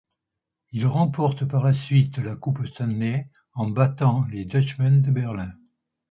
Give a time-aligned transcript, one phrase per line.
[0.71, 5.53] Ils remportent par la suite la Coupe Stanley en battant les Dutchmen de Berlin.